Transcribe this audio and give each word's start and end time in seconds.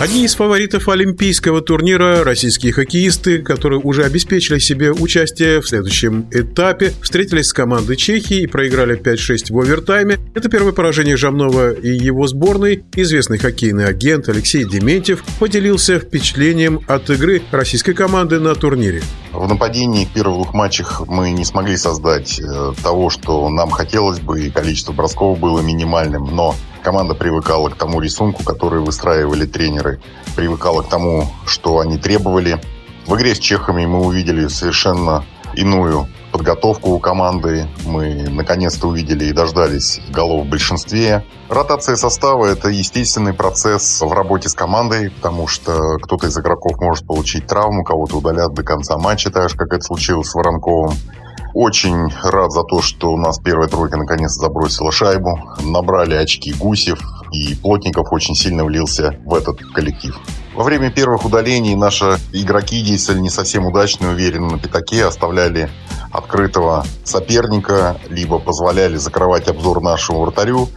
Одни 0.00 0.24
из 0.24 0.34
фаворитов 0.34 0.88
Олимпийского 0.88 1.60
турнира, 1.60 2.24
российские 2.24 2.72
хоккеисты, 2.72 3.42
которые 3.42 3.80
уже 3.80 4.04
обеспечили 4.04 4.58
себе 4.58 4.92
участие 4.92 5.60
в 5.60 5.68
следующем 5.68 6.26
этапе, 6.30 6.94
встретились 7.02 7.48
с 7.48 7.52
командой 7.52 7.96
Чехии 7.96 8.40
и 8.40 8.46
проиграли 8.46 8.98
5-6 8.98 9.52
в 9.52 9.58
овертайме. 9.58 10.18
Это 10.34 10.48
первое 10.48 10.72
поражение 10.72 11.18
Жамнова 11.18 11.72
и 11.72 11.90
его 11.90 12.26
сборной. 12.26 12.82
Известный 12.96 13.36
хоккейный 13.36 13.84
агент 13.84 14.26
Алексей 14.30 14.64
Дементьев 14.64 15.22
поделился 15.38 15.98
впечатлением 15.98 16.80
от 16.88 17.10
игры 17.10 17.42
российской 17.50 17.92
команды 17.92 18.40
на 18.40 18.54
турнире. 18.54 19.02
В 19.32 19.46
нападении 19.46 20.06
в 20.06 20.14
первых 20.14 20.36
двух 20.36 20.54
матчах 20.54 21.02
мы 21.08 21.30
не 21.30 21.44
смогли 21.44 21.76
создать 21.76 22.40
э, 22.40 22.72
того, 22.82 23.10
что 23.10 23.50
нам 23.50 23.68
хотелось 23.68 24.18
бы, 24.18 24.46
и 24.46 24.50
количество 24.50 24.92
бросков 24.92 25.38
было 25.38 25.60
минимальным, 25.60 26.24
но 26.34 26.56
Команда 26.82 27.14
привыкала 27.14 27.68
к 27.68 27.76
тому 27.76 28.00
рисунку, 28.00 28.42
который 28.42 28.80
выстраивали 28.80 29.44
тренеры, 29.44 30.00
привыкала 30.34 30.82
к 30.82 30.88
тому, 30.88 31.26
что 31.46 31.78
они 31.80 31.98
требовали. 31.98 32.60
В 33.06 33.14
игре 33.16 33.34
с 33.34 33.38
чехами 33.38 33.84
мы 33.86 34.00
увидели 34.00 34.48
совершенно 34.48 35.24
иную 35.54 36.08
подготовку 36.32 36.90
у 36.90 36.98
команды. 36.98 37.66
Мы 37.84 38.28
наконец-то 38.30 38.88
увидели 38.88 39.26
и 39.26 39.32
дождались 39.32 40.00
голов 40.10 40.46
в 40.46 40.48
большинстве. 40.48 41.24
Ротация 41.48 41.96
состава– 41.96 42.46
это 42.46 42.68
естественный 42.68 43.34
процесс 43.34 44.00
в 44.00 44.12
работе 44.12 44.48
с 44.48 44.54
командой, 44.54 45.10
потому 45.10 45.48
что 45.48 45.98
кто-то 45.98 46.28
из 46.28 46.38
игроков 46.38 46.80
может 46.80 47.06
получить 47.06 47.46
травму, 47.46 47.84
кого-то 47.84 48.16
удалят 48.16 48.54
до 48.54 48.62
конца 48.62 48.96
матча, 48.96 49.30
так 49.30 49.50
же, 49.50 49.56
как 49.56 49.72
это 49.72 49.82
случилось 49.82 50.28
с 50.28 50.34
Воронковым. 50.34 50.94
Очень 51.54 52.08
рад 52.22 52.52
за 52.52 52.62
то, 52.62 52.80
что 52.80 53.10
у 53.10 53.16
нас 53.16 53.38
первая 53.38 53.68
тройка 53.68 53.96
наконец 53.96 54.32
забросила 54.32 54.92
шайбу. 54.92 55.38
Набрали 55.62 56.14
очки 56.14 56.52
Гусев, 56.52 57.00
и 57.32 57.54
Плотников 57.56 58.12
очень 58.12 58.34
сильно 58.34 58.64
влился 58.64 59.16
в 59.24 59.34
этот 59.34 59.60
коллектив. 59.74 60.16
Во 60.54 60.64
время 60.64 60.90
первых 60.90 61.24
удалений 61.24 61.74
наши 61.74 62.18
игроки 62.32 62.82
действовали 62.82 63.20
не 63.20 63.30
совсем 63.30 63.66
удачно, 63.66 64.10
уверенно 64.10 64.50
на 64.50 64.58
пятаке, 64.58 65.04
оставляли 65.04 65.70
открытого 66.12 66.84
соперника, 67.04 67.96
либо 68.08 68.38
позволяли 68.38 68.96
закрывать 68.96 69.48
обзор 69.48 69.80
нашему 69.80 70.20
вратарю. 70.20 70.68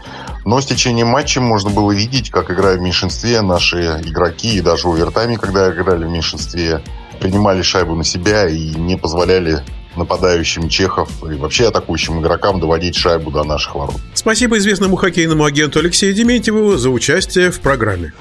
Но 0.46 0.60
с 0.62 0.66
течением 0.66 1.08
матча 1.08 1.42
можно 1.42 1.70
было 1.70 1.92
видеть, 1.92 2.30
как 2.30 2.52
играя 2.52 2.78
в 2.78 2.82
меньшинстве, 2.82 3.42
наши 3.42 4.02
игроки, 4.06 4.58
и 4.58 4.62
даже 4.62 4.88
овертайме, 4.88 5.38
когда 5.38 5.72
играли 5.72 6.06
в 6.06 6.10
меньшинстве, 6.10 6.82
принимали 7.20 7.62
шайбу 7.62 7.96
на 7.96 8.04
себя 8.04 8.48
и 8.48 8.76
не 8.76 8.96
позволяли 8.96 9.64
нападающим 9.98 10.70
чехов 10.70 11.10
и 11.24 11.36
вообще 11.36 11.68
атакующим 11.68 12.22
игрокам 12.22 12.60
доводить 12.60 12.96
шайбу 12.96 13.32
до 13.32 13.44
наших 13.44 13.76
ворот. 13.76 14.02
Спасибо 14.14 14.58
известному 14.58 14.96
хоккейному 14.96 15.44
агенту 15.44 15.80
Алексею 15.80 16.14
Дементьеву 16.14 16.78
за 16.78 16.90
участие 16.90 17.52
в 17.52 17.60
программе. 17.60 18.14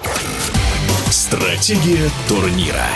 Стратегия 1.10 2.10
турнира. 2.28 2.86